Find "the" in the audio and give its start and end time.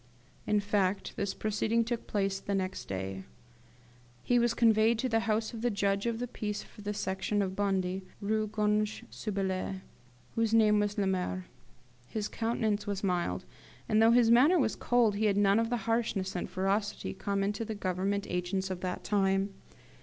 5.07-5.19, 5.61-5.69, 6.17-6.27, 6.81-6.91, 15.69-15.77, 17.63-17.75